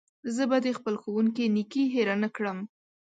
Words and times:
زه 0.35 0.43
به 0.49 0.57
د 0.65 0.67
خپل 0.77 0.95
ښوونکي 1.01 1.45
نېکي 1.55 1.83
هېره 1.93 2.15
نه 2.23 2.29
کړم. 2.35 2.57